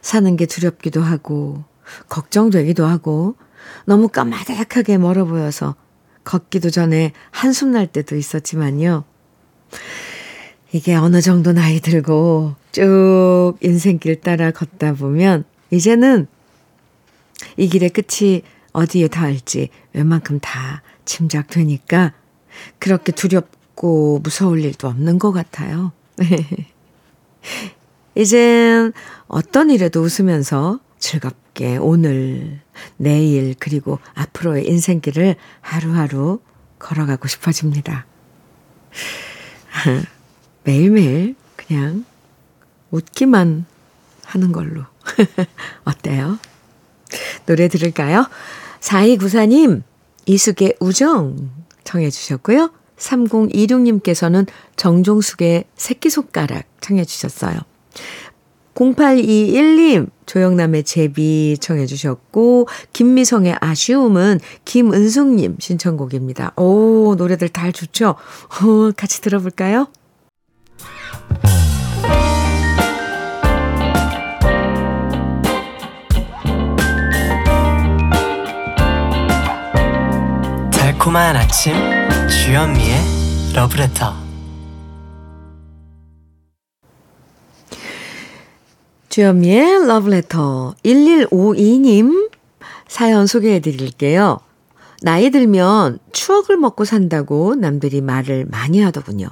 사는 0.00 0.36
게 0.36 0.46
두렵기도 0.46 1.02
하고 1.02 1.64
걱정되기도 2.08 2.86
하고 2.86 3.36
너무 3.84 4.08
까마득하게 4.08 4.98
멀어 4.98 5.24
보여서 5.24 5.74
걷기도 6.24 6.70
전에 6.70 7.12
한숨 7.30 7.72
날 7.72 7.86
때도 7.86 8.16
있었지만요. 8.16 9.04
이게 10.74 10.96
어느 10.96 11.20
정도 11.20 11.52
나이 11.52 11.78
들고 11.78 12.56
쭉 12.72 13.54
인생길 13.60 14.20
따라 14.20 14.50
걷다 14.50 14.94
보면 14.94 15.44
이제는 15.70 16.26
이 17.56 17.68
길의 17.68 17.90
끝이 17.90 18.42
어디에 18.72 19.06
닿을지 19.06 19.68
웬만큼 19.92 20.40
다 20.40 20.82
짐작되니까 21.04 22.12
그렇게 22.80 23.12
두렵고 23.12 24.18
무서울 24.24 24.64
일도 24.64 24.88
없는 24.88 25.20
것 25.20 25.30
같아요. 25.30 25.92
이젠 28.16 28.92
어떤 29.28 29.70
일에도 29.70 30.02
웃으면서 30.02 30.80
즐겁게 30.98 31.76
오늘, 31.76 32.58
내일, 32.96 33.54
그리고 33.60 34.00
앞으로의 34.14 34.66
인생길을 34.66 35.36
하루하루 35.60 36.40
걸어가고 36.80 37.28
싶어집니다. 37.28 38.06
매일매일 40.64 41.34
그냥 41.56 42.04
웃기만 42.90 43.66
하는 44.24 44.52
걸로. 44.52 44.82
어때요? 45.84 46.38
노래 47.46 47.68
들을까요? 47.68 48.26
4294님, 48.80 49.82
이숙의 50.26 50.76
우정 50.80 51.50
청해 51.84 52.10
주셨고요. 52.10 52.70
3026님께서는 52.96 54.46
정종숙의 54.76 55.64
새끼손가락 55.76 56.66
청해 56.80 57.04
주셨어요. 57.04 57.58
0821님, 58.74 60.10
조영남의 60.26 60.84
제비 60.84 61.56
청해 61.60 61.86
주셨고, 61.86 62.66
김미성의 62.92 63.56
아쉬움은 63.60 64.40
김은숙님 64.64 65.56
신청곡입니다. 65.60 66.54
오, 66.56 67.14
노래들 67.16 67.50
다 67.50 67.70
좋죠? 67.70 68.16
오, 68.64 68.92
같이 68.96 69.20
들어볼까요? 69.20 69.88
달콤한 81.04 81.36
아침 81.36 81.74
주현미의 82.30 82.96
러브레터 83.54 84.14
주현미의 89.10 89.86
러브레터 89.86 90.74
1152님 90.82 92.30
사연 92.88 93.26
소개해 93.26 93.60
드릴게요. 93.60 94.40
나이 95.02 95.30
들면 95.30 95.98
추억을 96.12 96.56
먹고 96.56 96.86
산다고 96.86 97.54
남들이 97.54 98.00
말을 98.00 98.46
많이 98.46 98.80
하더군요. 98.80 99.28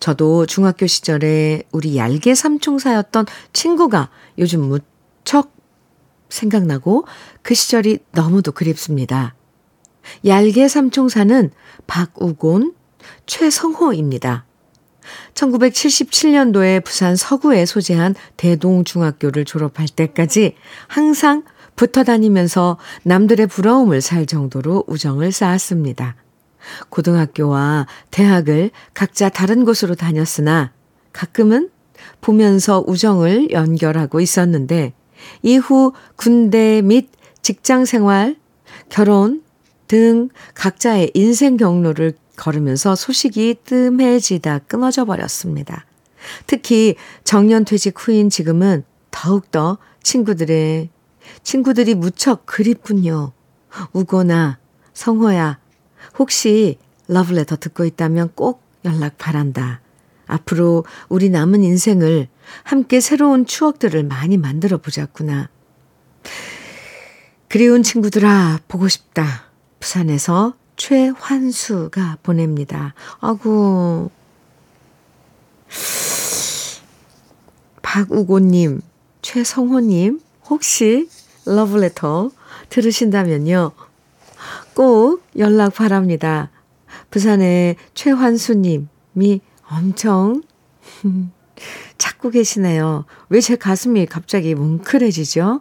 저도 0.00 0.46
중학교 0.46 0.86
시절에 0.86 1.64
우리 1.72 1.98
얄개 1.98 2.34
삼총사였던 2.34 3.26
친구가 3.52 4.08
요즘 4.38 4.62
무척 4.62 5.52
생각나고 6.30 7.04
그 7.42 7.52
시절이 7.52 7.98
너무도 8.12 8.52
그립습니다. 8.52 9.34
얄개 10.26 10.68
삼총사는 10.68 11.50
박우곤, 11.86 12.74
최성호입니다. 13.26 14.46
1977년도에 15.34 16.84
부산 16.84 17.16
서구에 17.16 17.66
소재한 17.66 18.14
대동중학교를 18.36 19.44
졸업할 19.44 19.88
때까지 19.88 20.54
항상 20.86 21.42
붙어 21.74 22.04
다니면서 22.04 22.78
남들의 23.02 23.46
부러움을 23.46 24.00
살 24.00 24.26
정도로 24.26 24.84
우정을 24.86 25.32
쌓았습니다. 25.32 26.16
고등학교와 26.90 27.86
대학을 28.10 28.70
각자 28.94 29.28
다른 29.28 29.64
곳으로 29.64 29.94
다녔으나 29.94 30.72
가끔은 31.12 31.70
보면서 32.20 32.84
우정을 32.86 33.50
연결하고 33.50 34.20
있었는데 34.20 34.92
이후 35.42 35.92
군대 36.16 36.82
및 36.82 37.10
직장 37.42 37.84
생활, 37.84 38.36
결혼 38.88 39.42
등 39.92 40.30
각자의 40.54 41.10
인생 41.12 41.58
경로를 41.58 42.14
걸으면서 42.36 42.94
소식이 42.94 43.56
뜸해지다 43.66 44.60
끊어져 44.60 45.04
버렸습니다. 45.04 45.84
특히 46.46 46.94
정년 47.24 47.66
퇴직 47.66 47.96
후인 47.98 48.30
지금은 48.30 48.84
더욱더 49.10 49.76
친구들의, 50.02 50.88
친구들이 51.42 51.94
무척 51.94 52.46
그립군요. 52.46 53.32
우거나 53.92 54.58
성호야, 54.94 55.58
혹시 56.18 56.78
러브레터 57.08 57.56
듣고 57.56 57.84
있다면 57.84 58.30
꼭 58.34 58.62
연락 58.86 59.18
바란다. 59.18 59.82
앞으로 60.26 60.86
우리 61.10 61.28
남은 61.28 61.64
인생을 61.64 62.28
함께 62.62 63.00
새로운 63.00 63.44
추억들을 63.44 64.04
많이 64.04 64.38
만들어 64.38 64.78
보자꾸나. 64.78 65.50
그리운 67.48 67.82
친구들아, 67.82 68.60
보고 68.68 68.88
싶다. 68.88 69.51
부산에서 69.82 70.54
최환수가 70.76 72.18
보냅니다. 72.22 72.94
아구. 73.20 74.10
박우고님, 77.82 78.80
최성호님, 79.22 80.20
혹시 80.48 81.08
러브레터 81.46 82.30
들으신다면요. 82.68 83.72
꼭 84.74 85.24
연락 85.36 85.74
바랍니다. 85.74 86.50
부산의 87.10 87.74
최환수님이 87.94 89.40
엄청 89.68 90.42
찾고 91.98 92.30
계시네요. 92.30 93.04
왜 93.30 93.40
제 93.40 93.56
가슴이 93.56 94.06
갑자기 94.06 94.54
뭉클해지죠? 94.54 95.60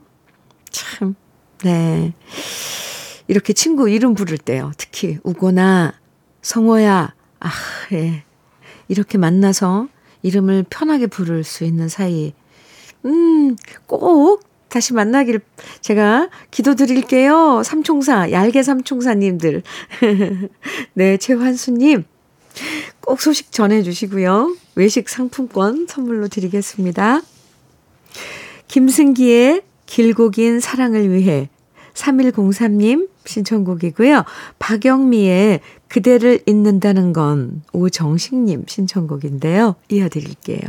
참, 0.70 1.16
네. 1.64 2.14
이렇게 3.32 3.54
친구 3.54 3.90
이름 3.90 4.14
부를 4.14 4.38
때요. 4.38 4.74
특히 4.76 5.18
우고나 5.24 5.94
성호야, 6.42 7.16
아, 7.40 7.50
예. 7.94 8.26
이렇게 8.90 9.18
만나서 9.18 9.88
이름을 10.22 10.66
편하게 10.70 11.08
부를 11.08 11.46
수 11.46 11.64
있는 11.64 11.88
사이. 11.88 12.34
음, 13.06 13.56
꼭 13.86 14.44
다시 14.68 14.94
만나기를 14.94 15.40
제가 15.80 16.30
기도드릴게요. 16.52 17.64
삼총사, 17.64 18.32
얄개 18.32 18.62
삼총사님들. 18.62 19.64
네, 20.96 21.16
최환수님. 21.16 22.04
꼭 23.00 23.22
소식 23.22 23.54
전해주시고요. 23.54 24.58
외식 24.76 25.08
상품권 25.08 25.88
선물로 25.88 26.28
드리겠습니다. 26.28 27.22
김승기의 28.68 29.62
길고 29.86 30.32
긴 30.32 30.60
사랑을 30.60 31.14
위해 31.14 31.48
3103님 31.94 33.11
신청곡이고요. 33.26 34.24
박영미의 34.60 35.62
그대를 35.88 36.42
잊는다는 36.46 37.14
건 37.14 37.64
오정식님 37.74 38.66
신청곡인데요. 38.68 39.76
이어드릴게요. 39.90 40.60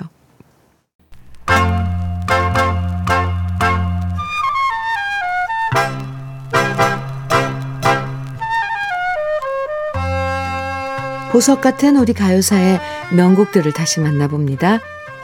보석 11.32 11.62
같은 11.62 11.96
우리 11.96 12.12
가요사의 12.12 12.78
명곡들을 13.16 13.72
다시 13.72 14.00
만나봅니다. 14.00 14.80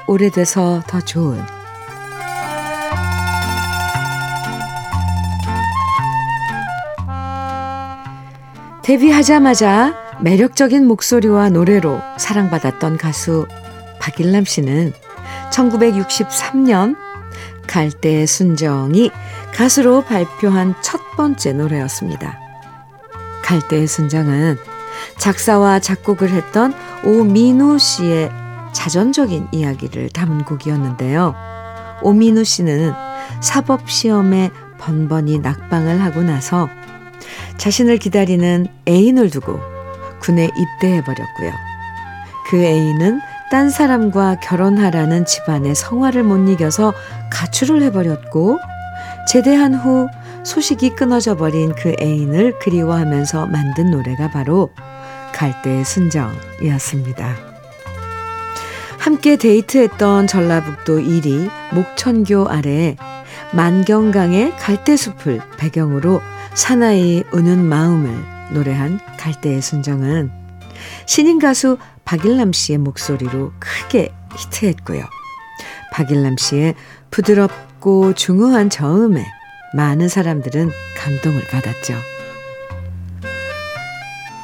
오래돼서 0.07 0.83
더 0.87 1.01
좋은 1.03 1.39
데뷔하자마자 8.89 9.95
매력적인 10.23 10.87
목소리와 10.87 11.51
노래로 11.51 12.01
사랑받았던 12.17 12.97
가수 12.97 13.47
박일남 14.01 14.47
씨는 14.47 14.95
1963년 15.53 16.97
갈대의 17.67 18.27
순정이 18.27 19.11
가수로 19.53 20.05
발표한 20.05 20.75
첫 20.81 21.03
번째 21.19 21.53
노래였습니다. 21.53 22.39
갈대의 23.45 23.87
순정은 23.87 24.57
작사와 25.19 25.81
작곡을 25.81 26.31
했던 26.31 26.73
오민우 27.05 27.79
씨의 27.79 28.31
자전적인 28.73 29.49
이야기를 29.53 30.09
담은 30.09 30.45
곡이었는데요. 30.45 31.35
오민우 32.01 32.43
씨는 32.43 32.95
사법시험에 33.43 34.51
번번이 34.79 35.41
낙방을 35.41 36.01
하고 36.01 36.23
나서 36.23 36.71
자신을 37.59 37.99
기다리는 37.99 38.67
애인을 38.89 39.31
두고 39.31 39.61
군에 40.21 40.49
입대해버렸고요. 40.57 41.53
그 42.49 42.57
애인은 42.57 43.21
딴 43.51 43.71
사람과 43.71 44.41
결혼하라는 44.41 45.25
집안의 45.25 45.75
성화를 45.75 46.23
못 46.23 46.49
이겨서 46.49 46.93
가출을 47.31 47.83
해버렸고, 47.83 48.59
제대한 49.27 49.75
후 49.75 50.09
소식이 50.45 50.91
끊어져 50.91 51.37
버린 51.37 51.75
그 51.75 51.95
애인을 52.01 52.59
그리워하면서 52.59 53.47
만든 53.47 53.91
노래가 53.91 54.31
바로 54.31 54.71
갈대의 55.35 55.85
순정이었습니다. 55.85 57.37
함께 58.99 59.37
데이트했던 59.37 60.27
전라북도 60.27 60.99
1위 60.99 61.51
목천교 61.73 62.49
아래 62.49 62.97
만경강의 63.53 64.57
갈대숲을 64.57 65.41
배경으로 65.57 66.21
사나이 66.59 67.23
우는 67.31 67.65
마음을 67.65 68.11
노래한 68.53 68.99
갈대의 69.17 69.63
순정은 69.63 70.33
신인 71.07 71.39
가수 71.39 71.79
박일남 72.05 72.53
씨의 72.53 72.79
목소리로 72.79 73.53
크게 73.61 74.13
히트했고요. 74.37 75.05
박일남 75.93 76.37
씨의 76.37 76.75
부드럽고 77.13 78.15
중후한 78.15 78.71
저음에 78.71 79.25
많은 79.73 80.09
사람들은 80.09 80.73
감동을 80.97 81.45
받았죠. 81.45 81.95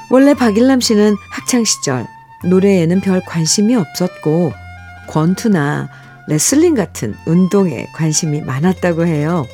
원래 0.08 0.34
박일남 0.34 0.80
씨는 0.80 1.16
학창 1.32 1.64
시절 1.64 2.06
노래에는 2.44 3.00
별 3.00 3.22
관심이 3.26 3.74
없었고 3.74 4.52
권투나 5.08 5.88
레슬링 6.28 6.76
같은 6.76 7.16
운동에 7.26 7.88
관심이 7.92 8.40
많았다고 8.40 9.04
해요. 9.04 9.48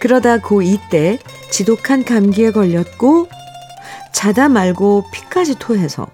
그러다 0.00 0.38
고2 0.38 0.90
때 0.90 1.18
지독한 1.50 2.04
감기에 2.04 2.52
걸렸고 2.52 3.28
자다 4.12 4.48
말고 4.48 5.04
피까지 5.12 5.56
토해서 5.58 6.08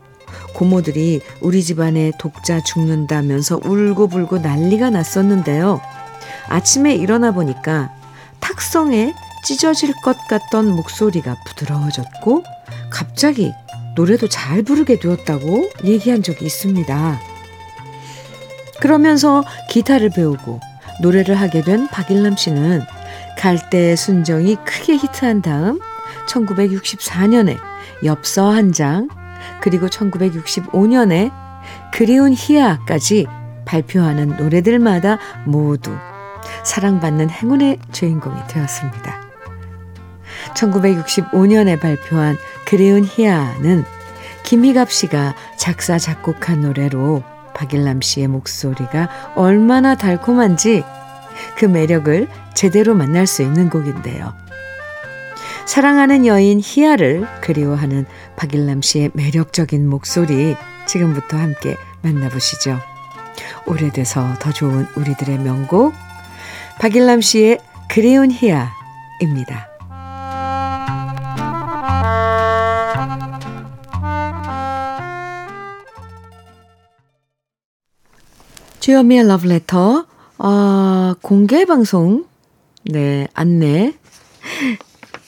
고모들이 0.55 1.21
우리 1.41 1.63
집안에 1.63 2.13
독자 2.19 2.63
죽는다면서 2.63 3.61
울고불고 3.65 4.39
난리가 4.39 4.91
났었는데요. 4.91 5.81
아침에 6.49 6.95
일어나 6.95 7.33
보니까 7.33 7.91
탁성에 8.41 9.15
찢어질 9.45 9.93
것 10.03 10.17
같던 10.29 10.75
목소리가 10.75 11.37
부드러워졌고 11.47 12.45
갑자기 12.91 13.53
노래도 13.95 14.29
잘 14.29 14.63
부르게 14.63 14.99
되었다고 14.99 15.71
얘기한 15.85 16.23
적이 16.23 16.47
있습니다. 16.47 17.21
그러면서 18.81 19.45
기타를 19.71 20.11
배우고 20.11 20.61
노래를 21.01 21.35
하게 21.35 21.63
된 21.63 21.89
박일남 21.89 22.37
씨는 22.37 22.83
갈대의 23.39 23.97
순정이 23.97 24.57
크게 24.65 24.95
히트한 24.95 25.43
다음 25.43 25.81
1964년에 26.29 27.59
엽서 28.05 28.51
한 28.51 28.73
장, 28.73 29.09
그리고 29.61 29.87
1965년에 29.87 31.31
그리운 31.93 32.35
희야까지 32.37 33.27
발표하는 33.65 34.37
노래들마다 34.37 35.19
모두 35.45 35.97
사랑받는 36.65 37.31
행운의 37.31 37.79
주인공이 37.93 38.41
되었습니다. 38.49 39.23
1965년에 40.55 41.81
발표한 41.81 42.37
그리운 42.67 43.05
희야는 43.05 43.85
김희갑 44.45 44.91
씨가 44.91 45.35
작사, 45.57 45.99
작곡한 45.99 46.61
노래로 46.61 47.23
박일남 47.55 48.01
씨의 48.01 48.29
목소리가 48.29 49.09
얼마나 49.37 49.95
달콤한지 49.95 50.85
그 51.57 51.65
매력을 51.65 52.29
제대로 52.55 52.95
만날 52.95 53.27
수 53.27 53.43
있는 53.43 53.71
곡인데요. 53.71 54.35
사랑하는 55.67 56.27
여인 56.27 56.61
희아를 56.63 57.27
그리워하는 57.41 58.07
박일남 58.37 58.83
씨의 58.83 59.11
매력적인 59.15 59.89
목소리 59.89 60.57
지금부터 60.87 61.37
함께 61.39 61.77
만나보시죠. 62.03 62.79
오래돼서 63.67 64.35
더 64.41 64.53
좋은 64.53 64.87
우리들의 64.95 65.39
명곡 65.39 65.95
박일남 66.79 67.21
씨의 67.21 67.59
그리운 67.89 68.31
희아입니다. 68.31 69.69
주여미의 78.81 79.27
러브레터 79.29 80.05
어, 80.39 81.15
공개 81.23 81.65
방송 81.65 82.25
네 82.85 83.29
안내 83.35 83.95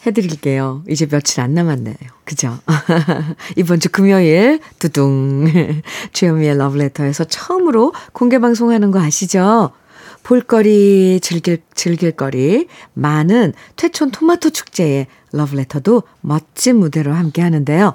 해드릴게요. 0.06 0.84
이제 0.88 1.06
며칠 1.06 1.40
안 1.40 1.54
남았네요. 1.54 1.96
그죠? 2.24 2.58
이번 3.56 3.80
주 3.80 3.88
금요일 3.88 4.60
두둥 4.78 5.46
주현미의 6.12 6.56
러브레터에서 6.58 7.24
처음으로 7.24 7.92
공개 8.12 8.38
방송하는 8.38 8.90
거 8.90 9.00
아시죠? 9.00 9.72
볼거리, 10.22 11.20
즐길, 11.22 11.62
즐길거리 11.74 12.66
많은 12.94 13.52
퇴촌 13.76 14.10
토마토 14.10 14.50
축제의 14.50 15.06
러브레터도 15.32 16.02
멋진 16.20 16.76
무대로 16.76 17.12
함께 17.12 17.42
하는데요. 17.42 17.94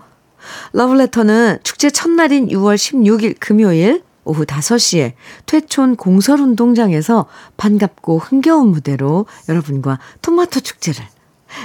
러브레터는 0.74 1.60
축제 1.63 1.89
첫날인 1.89 2.47
6월 2.47 2.76
16일 2.76 3.36
금요일 3.39 4.04
오후 4.24 4.46
5시에 4.46 5.14
퇴촌 5.46 5.96
공설운동장에서 5.96 7.26
반갑고 7.58 8.20
흥겨운 8.20 8.70
무대로 8.70 9.26
여러분과 9.50 10.00
토마토 10.22 10.60
축제를 10.60 11.04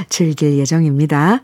즐길 0.09 0.59
예정입니다. 0.59 1.43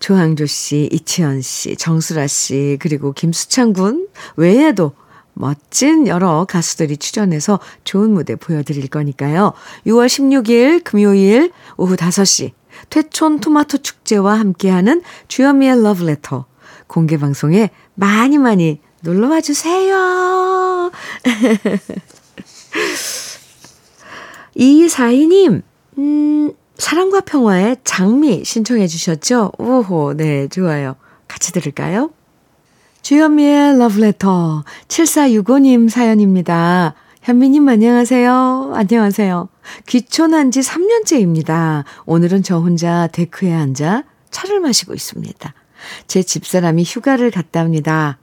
조항조 0.00 0.46
씨, 0.46 0.88
이치현 0.90 1.42
씨, 1.42 1.76
정수라 1.76 2.26
씨, 2.26 2.78
그리고 2.80 3.12
김수창 3.12 3.72
군 3.72 4.08
외에도 4.36 4.92
멋진 5.34 6.06
여러 6.06 6.46
가수들이 6.48 6.96
출연해서 6.96 7.60
좋은 7.84 8.10
무대 8.10 8.36
보여드릴 8.36 8.88
거니까요. 8.88 9.52
6월 9.86 10.06
16일 10.06 10.82
금요일 10.82 11.52
오후 11.76 11.94
5시 11.94 12.52
퇴촌 12.88 13.40
토마토 13.40 13.78
축제와 13.78 14.38
함께하는 14.38 15.02
주현미의 15.28 15.82
러브레터 15.82 16.46
공개 16.86 17.18
방송에 17.18 17.70
많이 17.94 18.38
많이 18.38 18.80
놀러와 19.06 19.40
주세요. 19.40 20.90
2242님, 24.56 25.62
음, 25.98 26.52
사랑과 26.76 27.20
평화의 27.20 27.76
장미 27.84 28.44
신청해 28.44 28.88
주셨죠? 28.88 29.52
오호, 29.58 30.14
네, 30.16 30.48
좋아요. 30.48 30.96
같이 31.28 31.52
들을까요? 31.52 32.10
주현미의 33.02 33.78
러브레터 33.78 34.64
7465님 34.88 35.88
사연입니다. 35.88 36.94
현미님 37.22 37.68
안녕하세요. 37.68 38.72
안녕하세요. 38.74 39.48
귀촌한 39.86 40.50
지 40.50 40.60
3년째입니다. 40.60 41.84
오늘은 42.06 42.42
저 42.42 42.58
혼자 42.58 43.06
데크에 43.12 43.52
앉아 43.52 44.02
차를 44.30 44.58
마시고 44.58 44.94
있습니다. 44.94 45.54
제 46.08 46.22
집사람이 46.24 46.82
휴가를 46.84 47.30
갔답니다. 47.30 48.18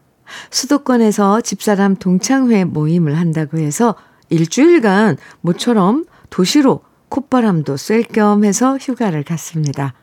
수도권에서 0.51 1.41
집사람 1.41 1.95
동창회 1.95 2.65
모임을 2.65 3.17
한다고 3.17 3.57
해서 3.57 3.95
일주일간 4.29 5.17
모처럼 5.41 6.05
도시로 6.29 6.81
콧바람도 7.09 7.77
쐴 7.77 8.03
겸 8.11 8.43
해서 8.43 8.77
휴가를 8.77 9.23
갔습니다. 9.23 9.93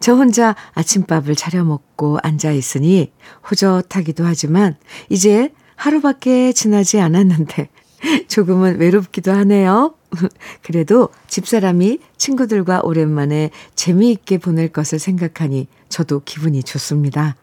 저 0.00 0.14
혼자 0.14 0.56
아침밥을 0.74 1.36
차려 1.36 1.64
먹고 1.64 2.18
앉아 2.22 2.52
있으니 2.52 3.12
호젓하기도 3.48 4.24
하지만 4.24 4.76
이제 5.08 5.52
하루밖에 5.76 6.52
지나지 6.52 7.00
않았는데 7.00 7.68
조금은 8.28 8.78
외롭기도 8.78 9.30
하네요. 9.32 9.94
그래도 10.62 11.10
집사람이 11.28 11.98
친구들과 12.16 12.80
오랜만에 12.82 13.50
재미있게 13.74 14.38
보낼 14.38 14.68
것을 14.68 14.98
생각하니 14.98 15.68
저도 15.88 16.22
기분이 16.24 16.62
좋습니다. 16.62 17.36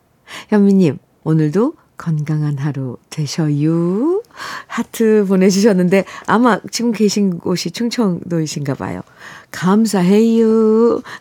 현미님, 0.50 0.98
오늘도 1.24 1.76
건강한 1.97 2.58
하루 2.58 2.97
되셔요. 3.10 4.21
하트 4.67 5.25
보내주셨는데 5.27 6.05
아마 6.27 6.60
지금 6.71 6.91
계신 6.91 7.39
곳이 7.39 7.71
충청도이신가 7.71 8.75
봐요. 8.75 9.01
감사해요. 9.51 11.01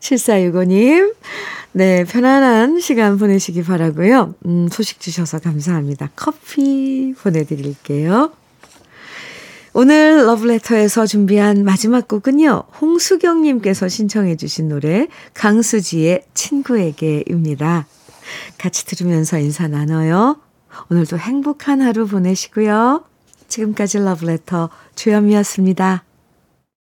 7465님, 0.00 1.14
네, 1.72 2.04
편안한 2.04 2.80
시간 2.80 3.18
보내시기 3.18 3.62
바라고요. 3.62 4.34
음, 4.46 4.68
소식 4.70 5.00
주셔서 5.00 5.38
감사합니다. 5.38 6.10
커피 6.16 7.14
보내드릴게요. 7.18 8.32
오늘 9.78 10.24
러브레터에서 10.24 11.04
준비한 11.04 11.62
마지막 11.62 12.08
곡은요. 12.08 12.62
홍수경님께서 12.80 13.88
신청해 13.88 14.36
주신 14.36 14.70
노래 14.70 15.06
강수지의 15.34 16.22
친구에게입니다. 16.32 17.86
같이 18.58 18.86
들으면서 18.86 19.38
인사 19.38 19.68
나눠요. 19.68 20.40
오늘도 20.90 21.18
행복한 21.18 21.80
하루 21.82 22.06
보내시고요. 22.06 23.04
지금까지 23.48 23.98
러브레터 23.98 24.70
주현미였습니다. 24.94 26.05